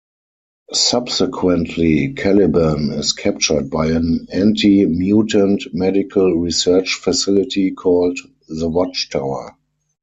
[0.73, 8.17] Subsequently, Caliban is captured by an anti-mutant medical research facility called
[8.47, 9.55] the Watchtower.